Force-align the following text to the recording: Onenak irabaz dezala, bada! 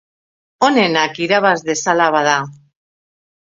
Onenak 0.67 1.19
irabaz 1.27 1.53
dezala, 1.69 2.11
bada! 2.19 2.35